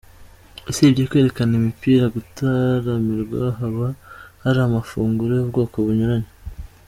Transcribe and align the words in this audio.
Usibye 0.71 1.03
kwerekana 1.09 1.51
imipira 1.59 2.05
gutaramirwa 2.15 3.41
haba 3.59 3.87
hari 4.43 4.57
n'amafunguro 4.59 5.31
yubwoko 5.35 5.75
bunyuranye. 5.85 6.29